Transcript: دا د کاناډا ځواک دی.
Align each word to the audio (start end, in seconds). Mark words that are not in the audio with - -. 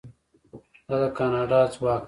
دا 0.87 0.95
د 1.01 1.03
کاناډا 1.17 1.61
ځواک 1.73 1.99
دی. 1.99 1.99